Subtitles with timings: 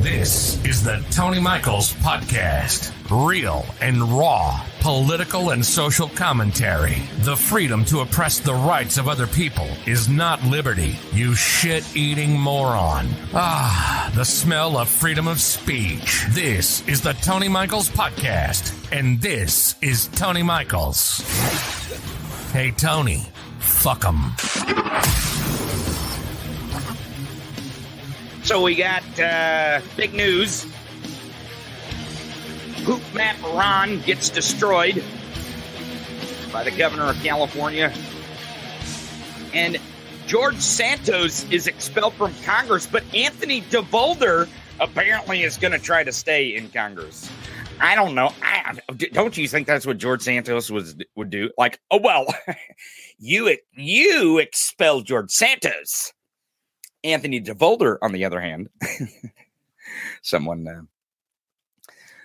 [0.00, 2.90] This is the Tony Michaels Podcast.
[3.10, 7.02] Real and raw political and social commentary.
[7.18, 12.32] The freedom to oppress the rights of other people is not liberty, you shit eating
[12.32, 13.08] moron.
[13.34, 16.24] Ah, the smell of freedom of speech.
[16.30, 21.18] This is the Tony Michaels Podcast, and this is Tony Michaels.
[22.54, 23.26] Hey, Tony,
[23.58, 24.34] fuck fuck 'em.
[28.50, 30.66] So we got uh, big news.
[32.82, 35.04] Poop Map Ron gets destroyed
[36.52, 37.92] by the governor of California.
[39.54, 39.78] And
[40.26, 44.48] George Santos is expelled from Congress, but Anthony DeVolder
[44.80, 47.30] apparently is going to try to stay in Congress.
[47.78, 48.32] I don't know.
[48.42, 48.76] I,
[49.12, 51.50] don't you think that's what George Santos was would do?
[51.56, 52.26] Like, oh well,
[53.20, 56.12] you you expelled George Santos.
[57.04, 58.68] Anthony DeVolder, on the other hand,
[60.22, 60.82] someone uh,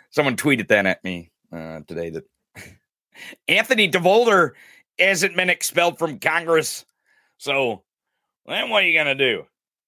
[0.10, 2.24] someone tweeted that at me uh, today that
[3.48, 4.52] Anthony DeVolder
[5.00, 6.86] hasn't been expelled from Congress.
[7.38, 7.84] So,
[8.46, 9.46] then what are you going to do?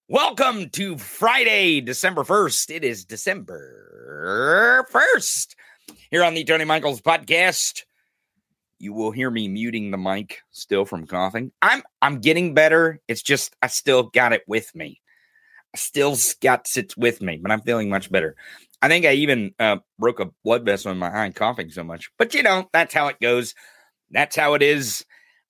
[0.09, 2.75] Welcome to Friday, December 1st.
[2.75, 5.55] It is December 1st
[6.11, 7.83] here on the Tony Michaels podcast.
[8.79, 11.51] You will hear me muting the mic still from coughing.
[11.61, 13.01] I'm I'm getting better.
[13.07, 15.01] It's just I still got it with me.
[15.73, 18.35] I still got it with me, but I'm feeling much better.
[18.81, 22.11] I think I even uh, broke a blood vessel in my eye coughing so much.
[22.17, 23.55] But you know, that's how it goes.
[24.11, 25.03] That's how it is.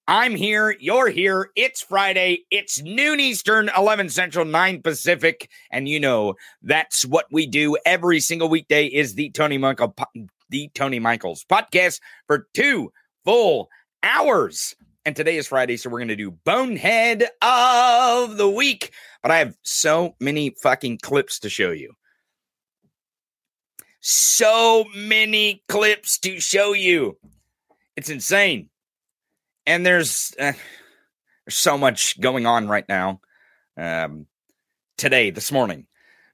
[0.08, 0.74] I'm here.
[0.80, 1.52] You're here.
[1.58, 2.46] It's Friday.
[2.50, 5.50] It's noon Eastern, 11 Central, 9 Pacific.
[5.70, 9.94] And you know, that's what we do every single weekday is the Tony Michael,
[10.50, 12.94] the Tony Michaels podcast for two
[13.28, 13.70] full
[14.04, 14.74] hours.
[15.04, 18.94] And today is Friday, so we're going to do Bonehead of the Week.
[19.22, 21.94] But I have so many fucking clips to show you.
[24.00, 27.18] So many clips to show you.
[27.98, 28.70] It's insane.
[29.66, 30.54] And there's uh,
[31.46, 33.20] there's so much going on right now.
[33.76, 34.26] Um,
[34.98, 35.86] today, this morning,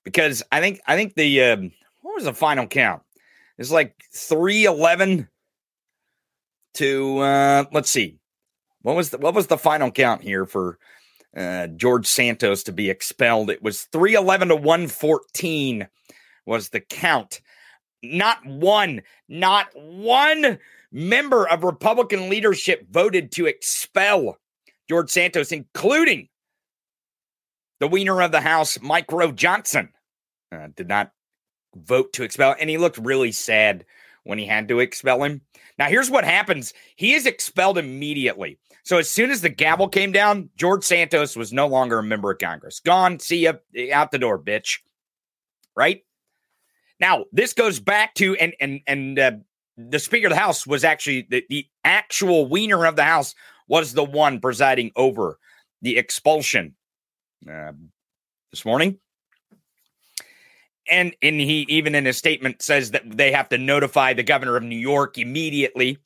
[0.03, 1.71] because I think I think the um,
[2.01, 3.01] what was the final count?
[3.57, 5.27] It's like three eleven
[6.75, 8.17] to uh, let's see,
[8.81, 10.77] what was the what was the final count here for
[11.35, 13.49] uh, George Santos to be expelled?
[13.49, 15.87] It was three eleven to one fourteen
[16.45, 17.41] was the count.
[18.01, 20.59] Not one, not one
[20.91, 24.37] member of Republican leadership voted to expel
[24.89, 26.27] George Santos, including
[27.79, 29.89] the wiener of the House, Mike Rowe Johnson,
[30.51, 31.11] uh, did not
[31.75, 33.85] vote to expel, and he looked really sad
[34.23, 35.41] when he had to expel him.
[35.79, 38.57] Now, here's what happens he is expelled immediately.
[38.83, 42.31] So, as soon as the gavel came down, George Santos was no longer a member
[42.31, 42.79] of Congress.
[42.79, 43.19] Gone.
[43.19, 44.79] See you out the door, bitch.
[45.75, 46.03] Right?
[46.99, 49.31] Now, this goes back to and and and uh,
[49.77, 53.33] the Speaker of the House was actually the, the actual wiener of the House
[53.67, 55.39] was the one presiding over
[55.81, 56.75] the expulsion
[57.49, 57.71] uh,
[58.51, 58.99] this morning.
[60.89, 64.57] And and he even in his statement says that they have to notify the governor
[64.57, 65.97] of New York immediately.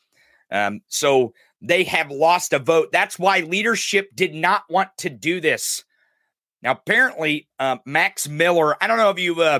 [0.52, 2.92] Um, so they have lost a vote.
[2.92, 5.84] That's why leadership did not want to do this.
[6.62, 8.76] Now, apparently, uh, Max Miller.
[8.82, 9.60] I don't know if you uh,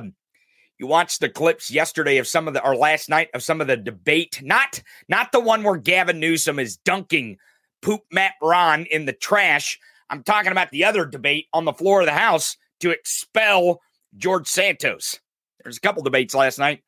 [0.78, 3.68] you watched the clips yesterday of some of the or last night of some of
[3.68, 4.42] the debate.
[4.44, 7.38] Not not the one where Gavin Newsom is dunking
[7.82, 9.80] poop Map Ron in the trash.
[10.10, 13.82] I'm talking about the other debate on the floor of the House to expel
[14.16, 15.20] George Santos.
[15.64, 16.84] There's a couple debates last night.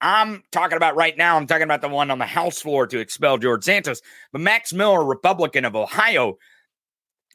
[0.00, 1.36] I'm talking about right now.
[1.36, 4.02] I'm talking about the one on the House floor to expel George Santos.
[4.32, 6.38] But Max Miller, Republican of Ohio,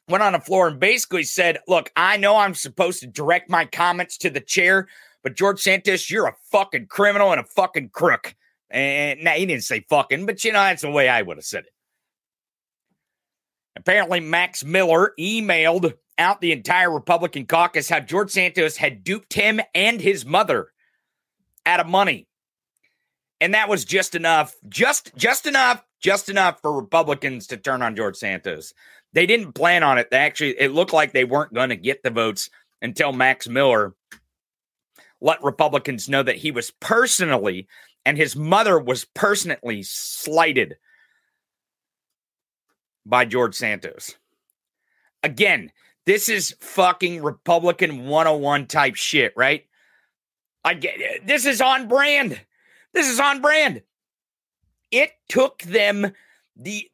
[0.08, 3.64] went on the floor and basically said, Look, I know I'm supposed to direct my
[3.64, 4.86] comments to the chair,
[5.22, 8.34] but George Santos, you're a fucking criminal and a fucking crook.
[8.70, 11.44] And now he didn't say fucking, but you know, that's the way I would have
[11.44, 11.72] said it.
[13.76, 19.60] Apparently, Max Miller emailed out the entire Republican caucus how George Santos had duped him
[19.74, 20.72] and his mother
[21.64, 22.26] out of money.
[23.40, 27.94] And that was just enough, just just enough, just enough for Republicans to turn on
[27.96, 28.74] George Santos.
[29.12, 30.10] They didn't plan on it.
[30.10, 32.50] They actually it looked like they weren't going to get the votes
[32.82, 33.94] until Max Miller
[35.20, 37.68] let Republicans know that he was personally
[38.04, 40.76] and his mother was personally slighted
[43.04, 44.16] by George Santos.
[45.22, 45.70] again,
[46.08, 49.66] this is fucking Republican 101 type shit, right?
[50.64, 51.26] I get.
[51.26, 52.40] This is on brand.
[52.94, 53.82] This is on brand.
[54.90, 56.12] It took them
[56.56, 56.90] the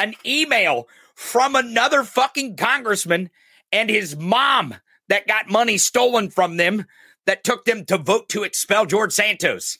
[0.00, 3.30] an email from another fucking congressman
[3.70, 4.74] and his mom
[5.08, 6.86] that got money stolen from them
[7.26, 9.78] that took them to vote to expel George Santos.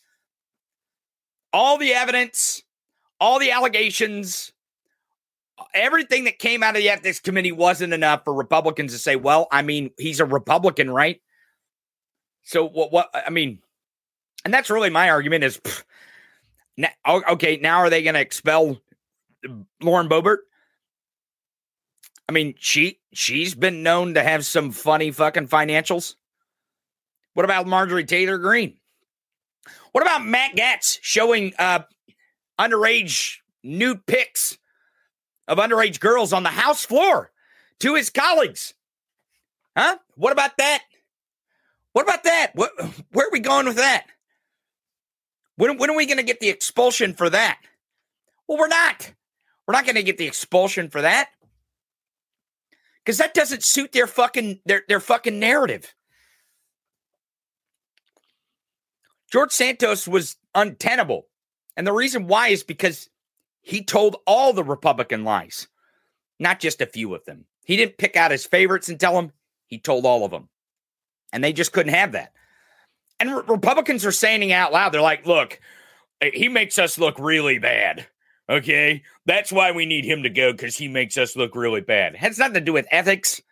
[1.52, 2.62] All the evidence,
[3.18, 4.52] all the allegations,
[5.74, 9.48] everything that came out of the ethics committee wasn't enough for Republicans to say, well,
[9.50, 11.20] I mean, he's a Republican, right?
[12.42, 13.60] So what what I mean,
[14.44, 15.84] and that's really my argument is pff,
[16.76, 18.80] now, okay, now are they going to expel
[19.82, 20.38] Lauren Boebert?
[22.28, 26.14] I mean, she she's been known to have some funny fucking financials.
[27.34, 28.76] What about Marjorie Taylor Greene?
[29.92, 31.80] What about Matt Gaetz showing uh,
[32.58, 34.58] underage nude pics
[35.48, 37.32] of underage girls on the House floor
[37.80, 38.74] to his colleagues?
[39.76, 39.98] Huh?
[40.14, 40.82] What about that?
[41.92, 42.52] What about that?
[42.54, 42.70] What,
[43.12, 44.06] where are we going with that?
[45.56, 47.58] When, when are we going to get the expulsion for that?
[48.46, 49.12] Well, we're not.
[49.66, 51.30] We're not going to get the expulsion for that
[53.04, 55.94] because that doesn't suit their fucking their their fucking narrative.
[59.30, 61.26] George Santos was untenable.
[61.76, 63.08] And the reason why is because
[63.68, 65.68] he told all the Republican lies,
[66.38, 67.44] not just a few of them.
[67.66, 69.32] He didn't pick out his favorites and tell them,
[69.66, 70.48] he told all of them.
[71.34, 72.32] And they just couldn't have that.
[73.20, 75.60] And re- Republicans are saying out loud, they're like, look,
[76.22, 78.06] eh, he makes us look really bad.
[78.48, 79.02] Okay.
[79.26, 82.14] That's why we need him to go because he makes us look really bad.
[82.14, 83.42] It has nothing to do with ethics.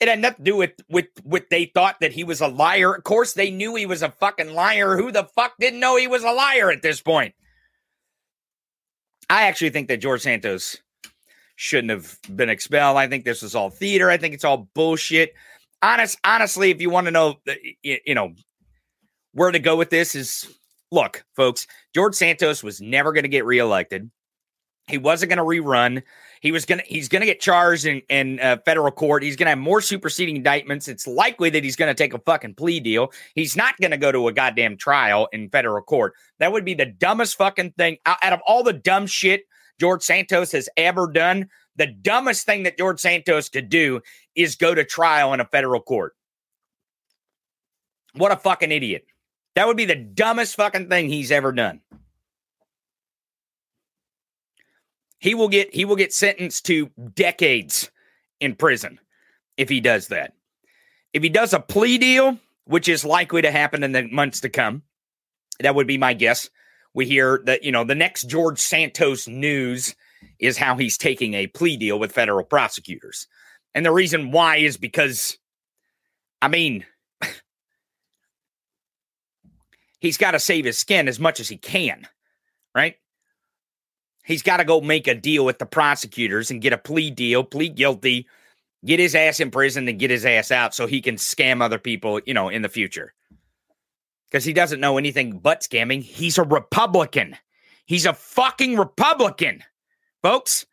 [0.00, 2.92] It had nothing to do with with with they thought that he was a liar.
[2.92, 4.98] Of course, they knew he was a fucking liar.
[4.98, 7.34] Who the fuck didn't know he was a liar at this point?
[9.30, 10.78] I actually think that George Santos
[11.56, 12.96] shouldn't have been expelled.
[12.96, 14.10] I think this was all theater.
[14.10, 15.34] I think it's all bullshit.
[15.82, 18.32] Honest, honestly, if you want to know, uh, you know,
[19.32, 20.48] where to go with this is
[20.90, 24.10] look, folks, George Santos was never going to get reelected.
[24.86, 26.02] He wasn't going to rerun.
[26.40, 29.22] He was going to he's going to get charged in, in uh, federal court.
[29.22, 30.88] He's going to have more superseding indictments.
[30.88, 33.10] It's likely that he's going to take a fucking plea deal.
[33.34, 36.12] He's not going to go to a goddamn trial in federal court.
[36.38, 39.44] That would be the dumbest fucking thing out of all the dumb shit
[39.80, 41.48] George Santos has ever done.
[41.76, 44.00] The dumbest thing that George Santos could do
[44.34, 46.12] is go to trial in a federal court.
[48.14, 49.06] What a fucking idiot.
[49.54, 51.80] That would be the dumbest fucking thing he's ever done.
[55.24, 57.90] He will get he will get sentenced to decades
[58.40, 59.00] in prison
[59.56, 60.34] if he does that.
[61.14, 64.50] If he does a plea deal, which is likely to happen in the months to
[64.50, 64.82] come,
[65.60, 66.50] that would be my guess.
[66.92, 69.96] We hear that, you know, the next George Santos news
[70.40, 73.26] is how he's taking a plea deal with federal prosecutors.
[73.74, 75.38] And the reason why is because,
[76.42, 76.84] I mean,
[80.00, 82.06] he's got to save his skin as much as he can,
[82.74, 82.96] right?
[84.24, 87.44] He's got to go make a deal with the prosecutors and get a plea deal,
[87.44, 88.26] plead guilty,
[88.84, 91.78] get his ass in prison and get his ass out so he can scam other
[91.78, 93.12] people, you know, in the future.
[94.30, 96.02] Because he doesn't know anything but scamming.
[96.02, 97.36] He's a Republican.
[97.84, 99.62] He's a fucking Republican.
[100.22, 100.64] Folks,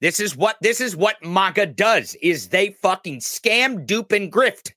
[0.00, 4.72] this is what this is what MAGA does is they fucking scam, dupe, and grift.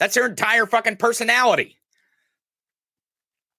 [0.00, 1.78] That's their entire fucking personality.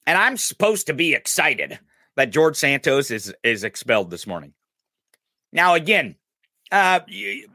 [0.06, 1.80] And I'm supposed to be excited
[2.18, 4.54] that George Santos is is expelled this morning.
[5.54, 6.16] Now, again,
[6.72, 7.00] uh,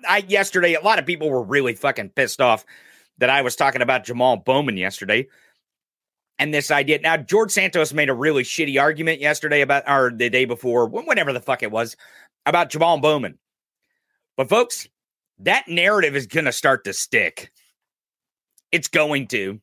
[0.09, 2.65] I yesterday a lot of people were really fucking pissed off
[3.19, 5.29] that I was talking about Jamal Bowman yesterday.
[6.39, 10.31] And this idea now, George Santos made a really shitty argument yesterday about, or the
[10.31, 11.97] day before, whenever the fuck it was,
[12.47, 13.39] about Jamal Bowman.
[14.37, 14.89] But folks,
[15.41, 17.53] that narrative is going to start to stick.
[18.73, 19.61] It's going to.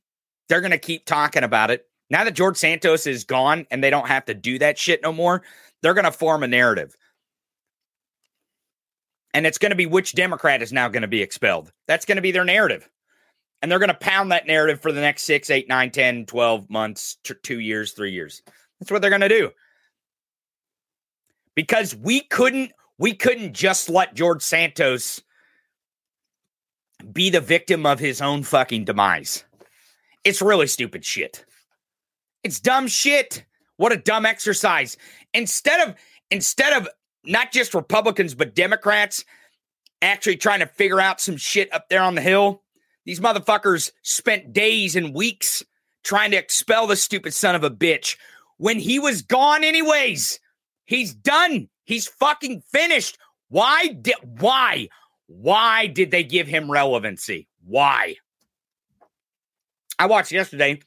[0.48, 1.88] They're going to keep talking about it.
[2.09, 5.13] Now that George Santos is gone and they don't have to do that shit no
[5.13, 5.43] more,
[5.81, 6.95] they're going to form a narrative.
[9.33, 11.71] And it's going to be which Democrat is now going to be expelled.
[11.87, 12.89] That's going to be their narrative.
[13.61, 16.69] And they're going to pound that narrative for the next six, eight, nine, 10, 12
[16.69, 18.41] months, t- two years, three years.
[18.79, 19.51] That's what they're going to do.
[21.55, 25.21] Because we couldn't, we couldn't just let George Santos
[27.11, 29.43] be the victim of his own fucking demise.
[30.23, 31.45] It's really stupid shit.
[32.43, 33.46] It's dumb shit.
[33.77, 34.98] What a dumb exercise.
[35.34, 35.96] Instead of
[36.31, 36.88] instead of
[37.24, 39.25] not just Republicans but Democrats
[40.01, 42.63] actually trying to figure out some shit up there on the hill,
[43.05, 45.63] these motherfuckers spent days and weeks
[46.03, 48.17] trying to expel the stupid son of a bitch
[48.58, 50.39] when he was gone anyways.
[50.86, 51.69] He's done.
[51.86, 53.17] He's fucking finished.
[53.50, 54.89] Why did why?
[55.27, 57.48] Why did they give him relevancy?
[57.63, 58.15] Why?
[59.98, 60.79] I watched yesterday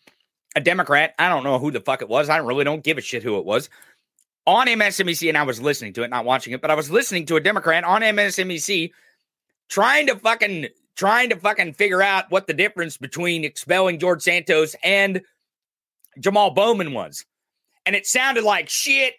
[0.54, 2.28] a Democrat, I don't know who the fuck it was.
[2.28, 3.70] I really don't give a shit who it was.
[4.46, 7.26] On MSNBC, and I was listening to it, not watching it, but I was listening
[7.26, 8.90] to a Democrat on MSNBC
[9.68, 14.76] trying to fucking trying to fucking figure out what the difference between expelling George Santos
[14.84, 15.22] and
[16.18, 17.24] Jamal Bowman was.
[17.86, 19.14] And it sounded like shit.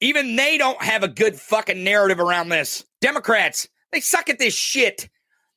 [0.00, 2.84] Even they don't have a good fucking narrative around this.
[3.00, 5.08] Democrats, they suck at this shit.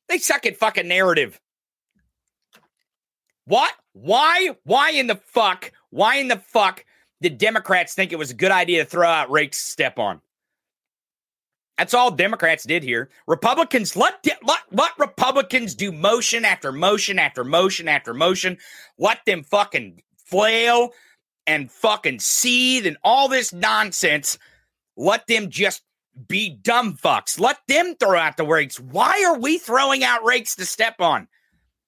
[0.08, 1.40] They suck at fucking narrative.
[3.44, 3.72] What?
[3.92, 4.56] Why?
[4.64, 5.72] Why in the fuck?
[5.90, 6.84] Why in the fuck
[7.20, 10.20] did Democrats think it was a good idea to throw out Rake's step on?
[11.78, 13.10] That's all Democrats did here.
[13.26, 18.58] Republicans let, let let Republicans do motion after motion after motion after motion.
[18.98, 20.92] Let them fucking flail
[21.46, 24.38] and fucking seethe and all this nonsense.
[24.96, 25.82] Let them just
[26.28, 27.40] be dumb fucks.
[27.40, 28.78] Let them throw out the rakes.
[28.78, 31.26] Why are we throwing out rakes to step on?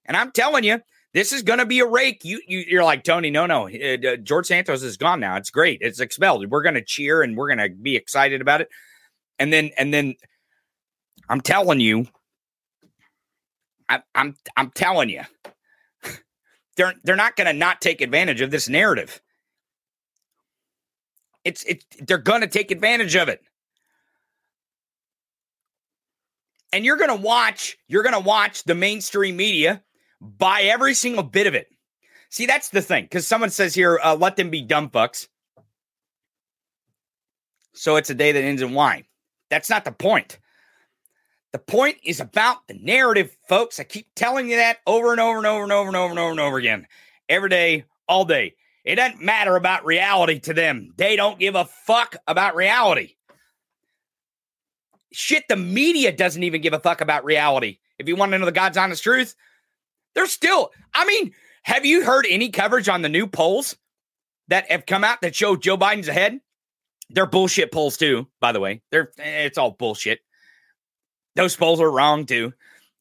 [0.06, 0.80] And I'm telling you,
[1.14, 2.24] this is going to be a rake.
[2.24, 3.30] You, you you're like Tony.
[3.30, 3.68] No, no.
[3.68, 5.36] Uh, George Santos is gone now.
[5.36, 5.78] It's great.
[5.80, 6.50] It's expelled.
[6.50, 8.68] We're going to cheer and we're going to be excited about it.
[9.38, 10.16] And then and then
[11.28, 12.06] I'm telling you,
[13.88, 15.22] I, I'm I'm telling you,
[16.76, 19.20] they're they're not going to not take advantage of this narrative.
[21.44, 23.40] It's it they're going to take advantage of it.
[26.72, 29.84] And you're going to watch you're going to watch the mainstream media
[30.24, 31.68] buy every single bit of it.
[32.30, 35.28] See, that's the thing cuz someone says here uh, let them be dumb fucks.
[37.74, 39.04] So it's a day that ends in wine.
[39.50, 40.38] That's not the point.
[41.52, 43.78] The point is about the narrative, folks.
[43.78, 46.18] I keep telling you that over and over and over and over and over and
[46.18, 46.86] over and over again.
[47.28, 48.54] Every day, all day.
[48.84, 50.92] It doesn't matter about reality to them.
[50.96, 53.14] They don't give a fuck about reality.
[55.12, 57.78] Shit, the media doesn't even give a fuck about reality.
[57.98, 59.36] If you want to know the God's honest truth,
[60.14, 61.32] they're still, I mean,
[61.64, 63.76] have you heard any coverage on the new polls
[64.48, 66.40] that have come out that show Joe Biden's ahead?
[67.10, 68.82] They're bullshit polls too, by the way.
[68.90, 70.20] They're eh, it's all bullshit.
[71.36, 72.52] Those polls are wrong too.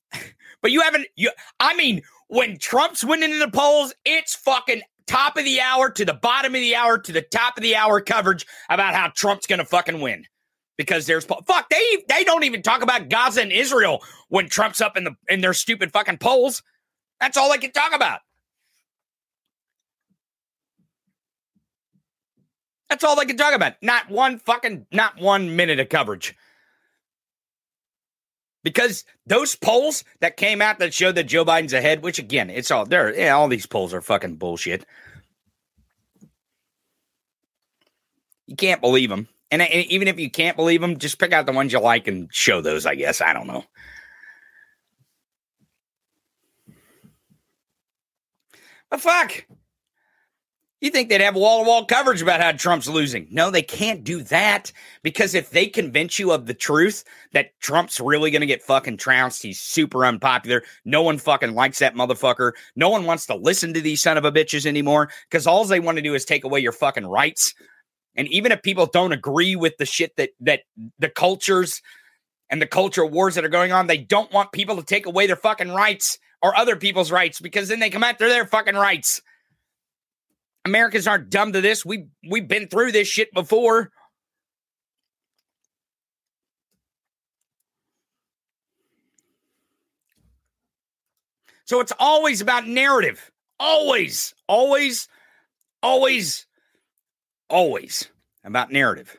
[0.62, 5.38] but you haven't you I mean, when Trump's winning in the polls, it's fucking top
[5.38, 8.02] of the hour to the bottom of the hour to the top of the hour
[8.02, 10.26] coverage about how Trump's gonna fucking win.
[10.78, 14.98] Because there's fuck, they they don't even talk about Gaza and Israel when Trump's up
[14.98, 16.64] in the in their stupid fucking polls.
[17.24, 18.20] That's all I can talk about.
[22.90, 23.76] That's all they can talk about.
[23.82, 26.36] Not one fucking, not one minute of coverage.
[28.62, 32.72] Because those polls that came out that showed that Joe Biden's ahead, which again, it's
[32.72, 33.18] all there.
[33.18, 34.86] Yeah, all these polls are fucking bullshit.
[38.48, 39.30] You can't believe them.
[39.50, 42.10] And, and even if you can't believe them, just pick out the ones you like
[42.10, 43.22] and show those, I guess.
[43.22, 43.64] I don't know.
[48.94, 49.48] But fuck.
[50.80, 53.28] You think they'd have wall to wall coverage about how Trump's losing?
[53.32, 54.72] No, they can't do that
[55.02, 58.98] because if they convince you of the truth that Trump's really going to get fucking
[58.98, 60.62] trounced, he's super unpopular.
[60.86, 62.52] No one fucking likes that motherfucker.
[62.76, 65.80] No one wants to listen to these son of a bitches anymore because all they
[65.80, 67.56] want to do is take away your fucking rights.
[68.16, 70.60] And even if people don't agree with the shit that that
[71.00, 71.82] the cultures
[72.52, 75.26] and the culture wars that are going on, they don't want people to take away
[75.26, 79.22] their fucking rights or other people's rights because then they come after their fucking rights.
[80.66, 81.86] Americans aren't dumb to this.
[81.86, 83.92] We we've been through this shit before.
[91.66, 93.32] So it's always about narrative.
[93.58, 95.08] Always, always,
[95.82, 96.46] always,
[97.50, 98.10] always
[98.44, 99.16] about narrative.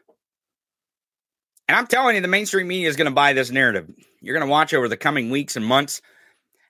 [1.67, 3.91] And I'm telling you, the mainstream media is going to buy this narrative.
[4.21, 6.03] You're going to watch over the coming weeks and months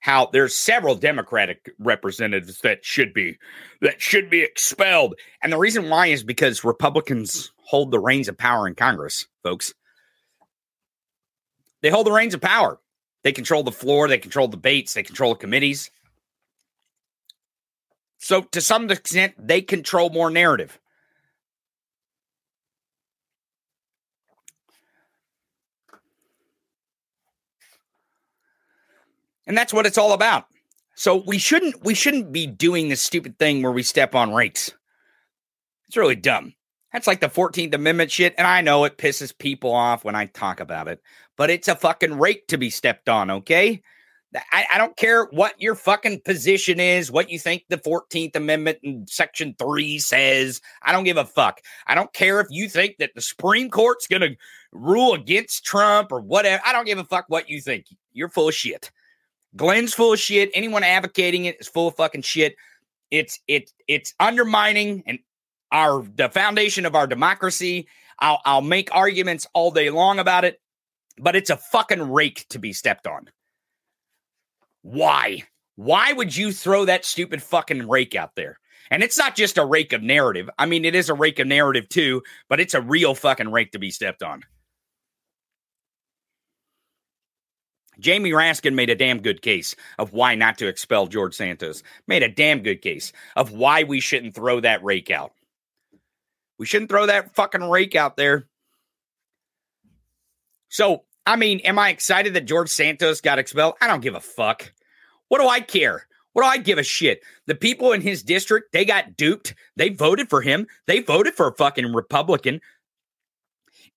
[0.05, 3.39] how there's several Democratic representatives that should be
[3.81, 5.15] that should be expelled.
[5.43, 9.73] And the reason why is because Republicans hold the reins of power in Congress, folks.
[11.81, 12.79] They hold the reins of power.
[13.23, 15.91] They control the floor, they control debates, they control the committees.
[18.19, 20.79] So to some extent, they control more narrative.
[29.47, 30.47] And that's what it's all about.
[30.95, 34.73] So we shouldn't we shouldn't be doing this stupid thing where we step on rakes.
[35.89, 36.55] It's really dumb.
[36.93, 38.35] That's like the 14th Amendment shit.
[38.39, 41.03] And I know it pisses people off when I talk about it,
[41.37, 43.83] but it's a fucking rake to be stepped on, okay?
[44.53, 48.79] I, I, don't care what your fucking position is, what you think the 14th Amendment
[48.83, 50.61] and Section 3 says.
[50.83, 51.61] I don't give a fuck.
[51.87, 54.37] I don't care if you think that the Supreme Court's going to
[54.73, 56.63] rule against Trump or whatever.
[56.67, 57.87] I don't give a fuck what you think.
[58.13, 58.91] You're full of shit.
[59.57, 60.51] Glenn's full of shit.
[60.55, 62.57] Anyone advocating it is full of fucking shit.
[63.11, 65.19] It's it it's undermining and
[65.71, 67.87] our the foundation of our democracy.
[68.19, 70.61] I'll I'll make arguments all day long about it,
[71.19, 73.31] but it's a fucking rake to be stepped on.
[74.83, 75.45] Why?
[75.77, 78.59] Why would you throw that stupid fucking rake out there?
[78.91, 80.51] And it's not just a rake of narrative.
[80.59, 83.73] I mean, it is a rake of narrative too, but it's a real fucking rake
[83.73, 84.43] to be stepped on.
[87.99, 91.83] Jamie Raskin made a damn good case of why not to expel George Santos.
[92.07, 95.33] Made a damn good case of why we shouldn't throw that rake out.
[96.59, 98.47] We shouldn't throw that fucking rake out there.
[100.69, 103.75] So, I mean, am I excited that George Santos got expelled?
[103.81, 104.73] I don't give a fuck.
[105.29, 106.07] What do I care?
[106.33, 107.23] What do I give a shit?
[107.47, 109.55] The people in his district, they got duped.
[109.77, 110.67] They voted for him.
[110.87, 112.61] They voted for a fucking Republican.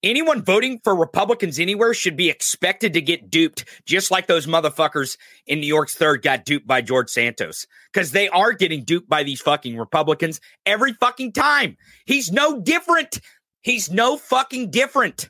[0.03, 5.17] Anyone voting for Republicans anywhere should be expected to get duped, just like those motherfuckers
[5.47, 7.65] in New York's third got duped by George Santos.
[7.91, 11.77] Because they are getting duped by these fucking Republicans every fucking time.
[12.05, 13.19] He's no different.
[13.61, 15.29] He's no fucking different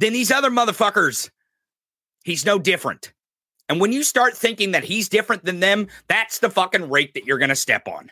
[0.00, 1.30] than these other motherfuckers.
[2.24, 3.12] He's no different.
[3.68, 7.24] And when you start thinking that he's different than them, that's the fucking rate that
[7.24, 8.10] you're going to step on.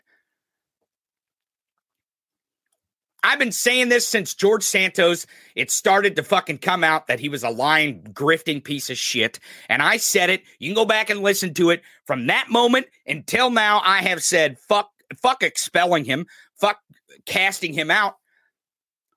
[3.22, 5.26] I've been saying this since George Santos.
[5.54, 9.38] It started to fucking come out that he was a lying, grifting piece of shit.
[9.68, 10.42] And I said it.
[10.58, 11.82] You can go back and listen to it.
[12.04, 14.90] From that moment until now, I have said fuck,
[15.22, 16.26] fuck expelling him,
[16.56, 16.80] fuck
[17.26, 18.16] casting him out.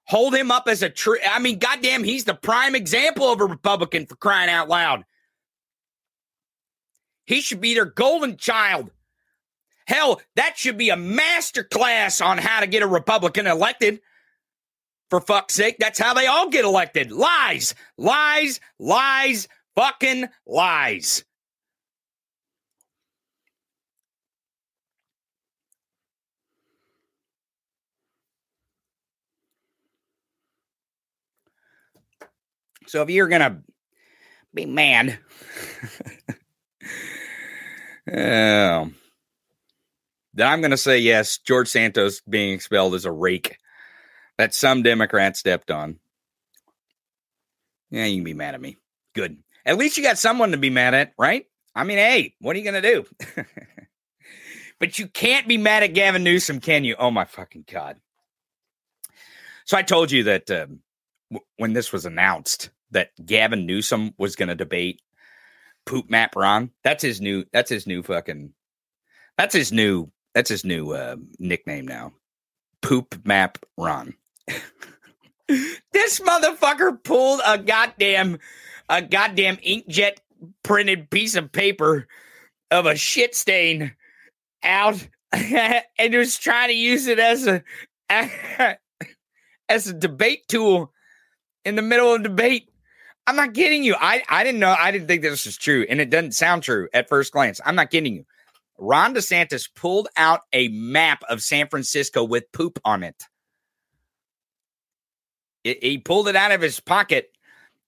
[0.07, 1.17] Hold him up as a true.
[1.27, 5.03] I mean, goddamn, he's the prime example of a Republican for crying out loud.
[7.25, 8.91] He should be their golden child.
[9.87, 14.01] Hell, that should be a master class on how to get a Republican elected.
[15.09, 17.11] For fuck's sake, that's how they all get elected.
[17.11, 21.23] Lies, lies, lies, fucking lies.
[32.87, 33.57] So if you're going to
[34.53, 35.19] be mad,
[38.11, 38.91] oh,
[40.35, 41.37] then I'm going to say yes.
[41.37, 43.57] George Santos being expelled is a rake
[44.37, 45.97] that some Democrats stepped on.
[47.89, 48.77] Yeah, you can be mad at me.
[49.13, 49.37] Good.
[49.65, 51.45] At least you got someone to be mad at, right?
[51.73, 53.05] I mean, hey, what are you going to do?
[54.79, 56.95] but you can't be mad at Gavin Newsom, can you?
[56.99, 57.97] Oh, my fucking God.
[59.65, 60.67] So I told you that uh,
[61.31, 65.01] w- when this was announced that Gavin Newsom was going to debate
[65.85, 66.71] Poop Map Ron.
[66.83, 67.45] That's his new.
[67.51, 68.53] That's his new fucking.
[69.37, 72.11] That's his new that's his new uh, nickname now.
[72.81, 74.13] Poop Map Ron.
[75.47, 78.37] this motherfucker pulled a goddamn
[78.89, 80.17] a goddamn inkjet
[80.61, 82.07] printed piece of paper
[82.69, 83.93] of a shit stain
[84.61, 87.63] out and was trying to use it as a
[89.69, 90.91] as a debate tool
[91.63, 92.69] in the middle of debate.
[93.25, 93.95] I'm not kidding you.
[93.99, 94.75] I, I didn't know.
[94.77, 95.85] I didn't think this was true.
[95.89, 97.59] And it doesn't sound true at first glance.
[97.65, 98.25] I'm not kidding you.
[98.77, 103.23] Ron DeSantis pulled out a map of San Francisco with poop on it.
[105.63, 105.83] it.
[105.83, 107.29] He pulled it out of his pocket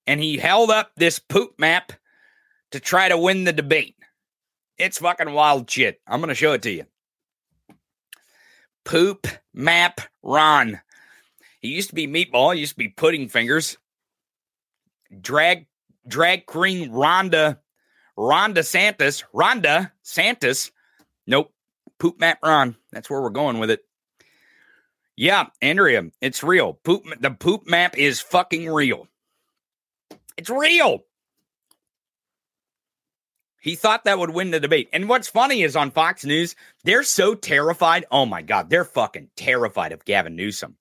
[0.05, 1.91] and he held up this poop map
[2.71, 3.95] to try to win the debate.
[4.77, 5.99] It's fucking wild shit.
[6.07, 6.85] I'm going to show it to you.
[8.85, 10.79] Poop map Ron.
[11.59, 13.77] He used to be meatball, he used to be pudding fingers.
[15.19, 15.67] Drag
[16.07, 17.57] drag queen Rhonda
[18.17, 20.71] Rhonda Santos, Rhonda Santos
[21.27, 21.53] Nope.
[21.99, 22.75] Poop map Ron.
[22.91, 23.81] That's where we're going with it.
[25.15, 26.73] Yeah, Andrea, it's real.
[26.73, 29.07] Poop the poop map is fucking real.
[30.37, 31.03] It's real.
[33.59, 34.89] He thought that would win the debate.
[34.93, 38.05] And what's funny is on Fox News, they're so terrified.
[38.11, 40.77] Oh my God, they're fucking terrified of Gavin Newsom.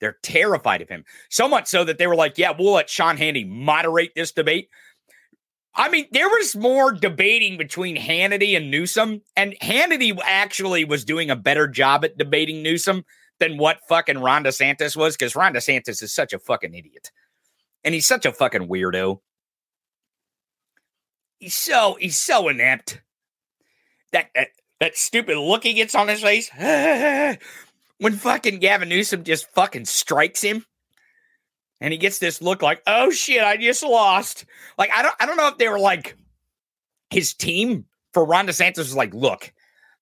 [0.00, 1.04] They're terrified of him.
[1.30, 4.68] So much so that they were like, yeah, we'll let Sean Hannity moderate this debate.
[5.76, 11.30] I mean, there was more debating between Hannity and Newsom, and Hannity actually was doing
[11.30, 13.04] a better job at debating Newsom
[13.38, 17.10] than what fucking Ron DeSantis was, because Ron DeSantis is such a fucking idiot.
[17.84, 19.20] And he's such a fucking weirdo.
[21.38, 23.02] He's so he's so inept.
[24.12, 24.48] That that,
[24.80, 26.50] that stupid look he gets on his face.
[27.98, 30.64] when fucking Gavin Newsom just fucking strikes him
[31.80, 34.44] and he gets this look like, "Oh shit, I just lost."
[34.78, 36.16] Like I don't I don't know if they were like
[37.10, 39.52] his team for Ron DeSantis was like, "Look,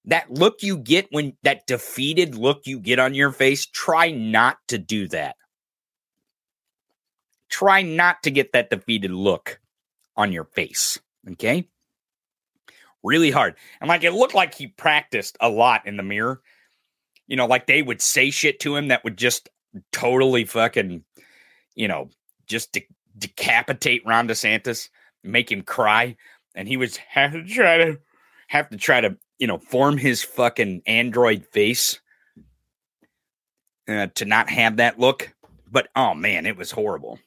[0.06, 4.58] that look you get when that defeated look you get on your face, try not
[4.68, 5.37] to do that.
[7.54, 9.60] try not to get that defeated look
[10.16, 10.98] on your face.
[11.32, 11.68] Okay.
[13.04, 13.54] Really hard.
[13.80, 16.40] And like it looked like he practiced a lot in the mirror.
[17.28, 19.48] You know, like they would say shit to him that would just
[19.92, 21.04] totally fucking,
[21.74, 22.10] you know,
[22.46, 24.88] just de- decapitate Ron DeSantis,
[25.22, 26.16] make him cry.
[26.54, 27.98] And he was have to try to
[28.48, 32.00] have to try to, you know, form his fucking android face
[33.88, 35.34] uh, to not have that look.
[35.70, 37.18] But oh man, it was horrible.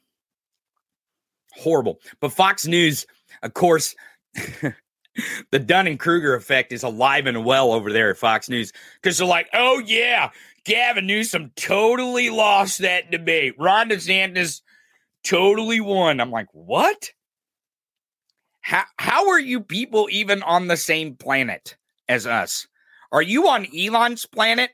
[1.53, 1.99] Horrible.
[2.21, 3.05] But Fox News,
[3.43, 3.95] of course,
[5.51, 9.27] the Dunning Kruger effect is alive and well over there at Fox News because they're
[9.27, 10.29] like, oh yeah,
[10.67, 13.55] Gavin Newsom totally lost that debate.
[13.57, 14.61] Ron DeSantis
[15.23, 16.19] totally won.
[16.19, 17.11] I'm like, what?
[18.59, 21.77] How how are you people even on the same planet
[22.09, 22.67] as us?
[23.13, 24.71] Are you on Elon's planet?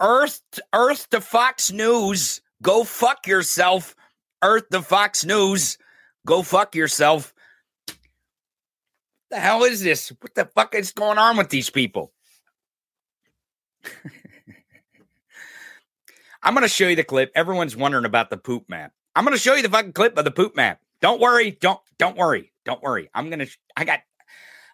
[0.00, 2.40] Earth Earth to Fox News.
[2.60, 3.94] Go fuck yourself.
[4.42, 5.78] Earth to Fox News.
[6.26, 7.32] Go fuck yourself.
[9.30, 10.08] The hell is this?
[10.20, 12.12] What the fuck is going on with these people?
[16.42, 17.30] I'm going to show you the clip.
[17.34, 18.92] Everyone's wondering about the poop map.
[19.14, 20.80] I'm going to show you the fucking clip of the poop map.
[21.00, 21.52] Don't worry.
[21.60, 22.52] Don't don't worry.
[22.64, 23.10] Don't worry.
[23.14, 24.00] I'm going to I got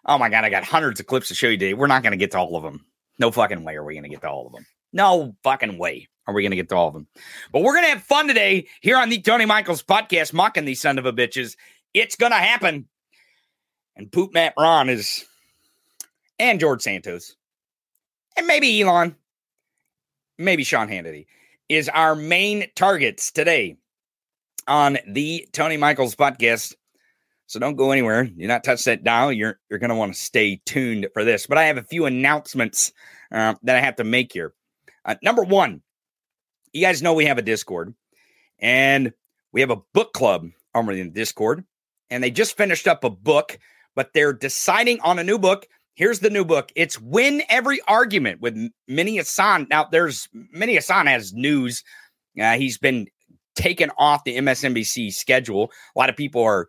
[0.05, 1.73] Oh my god, I got hundreds of clips to show you today.
[1.73, 2.85] We're not going to get to all of them.
[3.19, 4.65] No fucking way are we going to get to all of them.
[4.93, 7.07] No fucking way are we going to get to all of them.
[7.51, 10.79] But we're going to have fun today here on the Tony Michaels podcast, mocking these
[10.79, 11.57] son of a bitches.
[11.93, 12.87] It's going to happen.
[13.95, 15.25] And Poop Map Ron is,
[16.37, 17.35] and George Santos,
[18.37, 19.15] and maybe Elon,
[20.37, 21.25] maybe Sean Hannity,
[21.69, 23.77] is our main targets today
[24.67, 26.75] on the Tony Michaels podcast.
[27.47, 28.25] So don't go anywhere.
[28.25, 29.31] Do not touch that dial.
[29.31, 31.47] You're you're going to want to stay tuned for this.
[31.47, 32.91] But I have a few announcements
[33.31, 34.53] uh, that I have to make here.
[35.05, 35.81] Uh, number one,
[36.73, 37.93] you guys know we have a Discord,
[38.59, 39.13] and
[39.53, 41.63] we have a book club in the Discord,
[42.09, 43.57] and they just finished up a book,
[43.95, 45.65] but they're deciding on a new book.
[45.97, 46.71] Here's the new book.
[46.75, 48.55] It's Win Every Argument with
[48.87, 49.65] Mehdi Hasan.
[49.67, 51.83] Now, there's Mehdi Hasan has news.
[52.39, 53.07] Uh, he's been
[53.55, 55.71] taken off the MSNBC schedule.
[55.95, 56.67] A lot of people are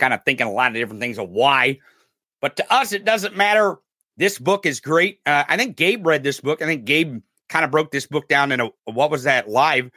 [0.00, 1.78] kind of thinking a lot of different things of why.
[2.40, 3.76] But to us, it doesn't matter
[4.16, 5.20] this book is great.
[5.24, 6.62] Uh, I think Gabe read this book.
[6.62, 9.88] I think Gabe kind of broke this book down in a what was that live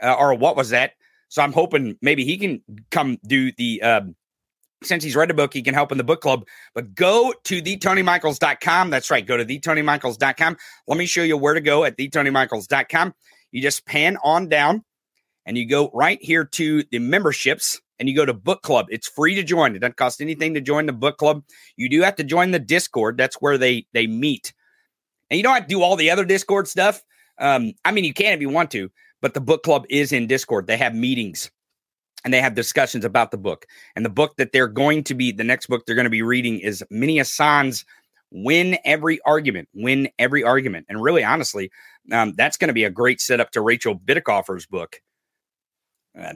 [0.00, 0.92] uh, or what was that?
[1.30, 4.14] So I'm hoping maybe he can come do the um,
[4.86, 6.46] since he's read a book, he can help in the book club.
[6.74, 8.90] But go to thetonymichaels.com.
[8.90, 9.26] That's right.
[9.26, 10.56] Go to thetonymichaels.com.
[10.86, 13.14] Let me show you where to go at thetonymichaels.com.
[13.52, 14.84] You just pan on down
[15.44, 18.86] and you go right here to the memberships and you go to book club.
[18.90, 19.74] It's free to join.
[19.74, 21.42] It doesn't cost anything to join the book club.
[21.76, 23.16] You do have to join the Discord.
[23.16, 24.52] That's where they they meet.
[25.30, 27.02] And you don't have to do all the other Discord stuff.
[27.38, 30.26] Um, I mean, you can if you want to, but the book club is in
[30.26, 30.66] Discord.
[30.66, 31.50] They have meetings
[32.24, 33.66] and they have discussions about the book.
[33.94, 36.22] And the book that they're going to be, the next book they're going to be
[36.22, 37.84] reading is Mehdi Hasan's
[38.30, 39.68] Win Every Argument.
[39.74, 40.86] Win Every Argument.
[40.88, 41.70] And really, honestly,
[42.12, 45.00] um, that's going to be a great setup to Rachel Bitecofer's book.
[46.18, 46.34] Uh,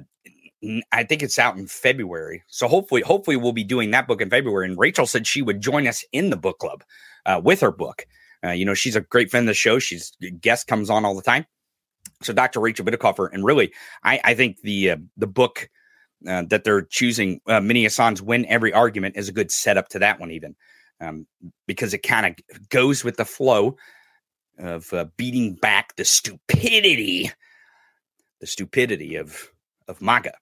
[0.92, 2.44] I think it's out in February.
[2.48, 4.66] So hopefully, hopefully we'll be doing that book in February.
[4.66, 6.84] And Rachel said she would join us in the book club
[7.24, 8.06] uh, with her book.
[8.44, 9.78] Uh, you know, she's a great friend of the show.
[9.78, 11.46] She's guest comes on all the time.
[12.22, 12.60] So Dr.
[12.60, 13.72] Rachel Bitecofer, and really,
[14.04, 15.70] I, I think the uh, the book
[16.28, 20.20] uh, that they're choosing, uh, Mehdi "Win Every Argument," is a good setup to that
[20.20, 20.54] one, even
[21.00, 21.26] um,
[21.66, 23.76] because it kind of goes with the flow
[24.58, 27.30] of uh, beating back the stupidity,
[28.40, 29.50] the stupidity of
[29.88, 30.32] of MAGA.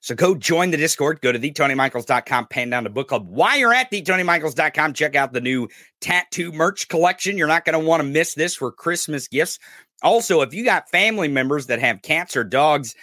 [0.00, 1.20] So go join the Discord.
[1.20, 3.26] Go to thetonymichaels.com, pan down to book club.
[3.28, 5.68] While you're at thetonymichaels.com, check out the new
[6.00, 7.36] tattoo merch collection.
[7.36, 9.58] You're not going to want to miss this for Christmas gifts.
[10.06, 12.94] Also, if you got family members that have cats or dogs,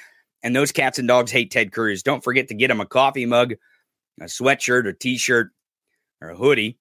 [0.41, 3.25] and those cats and dogs hate Ted Cruz, don't forget to get them a coffee
[3.25, 3.55] mug,
[4.21, 5.51] a sweatshirt, a t shirt,
[6.21, 6.77] or a hoodie.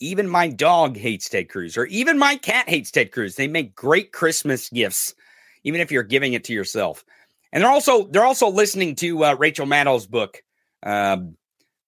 [0.00, 3.36] Even my dog hates Ted Cruz, or even my cat hates Ted Cruz.
[3.36, 5.14] They make great Christmas gifts,
[5.62, 7.04] even if you're giving it to yourself.
[7.52, 10.42] And they're also they're also listening to uh, Rachel Maddow's book
[10.82, 11.36] um,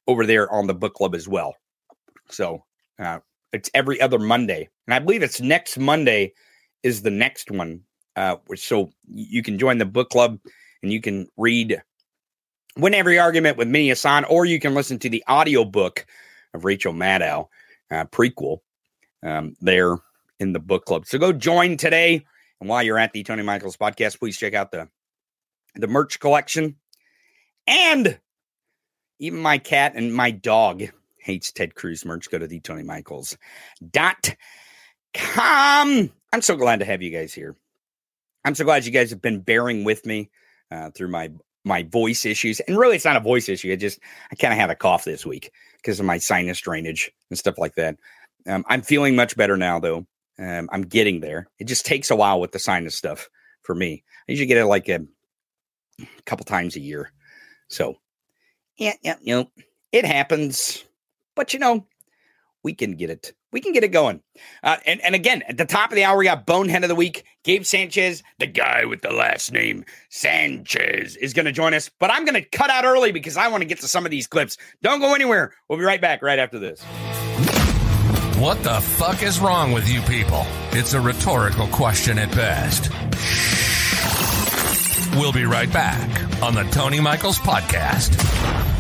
[0.07, 1.57] over there on the book club as well.
[2.31, 2.65] So
[3.01, 3.19] uh,
[3.53, 6.33] it's every other Monday, and I believe it's next Monday
[6.83, 7.83] is the next one.
[8.17, 10.39] Uh, so you can join the book club
[10.83, 11.81] and you can read
[12.77, 16.07] Win Every Argument with Mehdi Hasan, or you can listen to the audio book
[16.55, 17.49] of Rachel Maddow
[17.91, 18.59] uh, prequel
[19.23, 19.97] um, there
[20.41, 21.07] in the book club.
[21.07, 22.25] So go join today.
[22.61, 24.89] And while you're at the Tony Michaels podcast, please check out the
[25.77, 26.75] the merch collection,
[27.69, 28.19] and
[29.21, 30.83] even my cat and my dog
[31.19, 32.29] hates Ted Cruz merch.
[32.31, 33.37] Go to the Tony Michaels
[33.93, 34.35] dot
[35.15, 36.11] com.
[36.33, 37.57] I'm so glad to have you guys here.
[38.45, 40.31] I'm so glad you guys have been bearing with me
[40.71, 41.31] uh, through my
[41.65, 42.61] my voice issues.
[42.61, 43.73] And really, it's not a voice issue.
[43.73, 43.99] I just
[44.31, 47.59] I kind of had a cough this week because of my sinus drainage and stuff
[47.59, 47.97] like that.
[48.47, 50.07] Um, I'm feeling much better now, though.
[50.39, 51.49] Um, I'm getting there.
[51.59, 53.29] It just takes a while with the sinus stuff
[53.63, 54.05] for me.
[54.29, 55.01] I usually get it like a,
[56.01, 57.13] a couple times a year.
[57.69, 57.97] So,
[58.77, 59.51] yeah, yeah, you know,
[59.93, 60.85] it happens.
[61.35, 61.87] But you know,
[62.69, 63.33] we can get it.
[63.51, 64.21] We can get it going.
[64.63, 66.95] Uh, and, and again, at the top of the hour, we got Bonehead of the
[66.95, 67.25] Week.
[67.43, 71.91] Gabe Sanchez, the guy with the last name Sanchez, is going to join us.
[71.99, 74.11] But I'm going to cut out early because I want to get to some of
[74.11, 74.59] these clips.
[74.83, 75.55] Don't go anywhere.
[75.67, 76.83] We'll be right back right after this.
[78.39, 80.45] What the fuck is wrong with you people?
[80.73, 82.91] It's a rhetorical question at best.
[85.17, 88.78] We'll be right back on the Tony Michaels Podcast.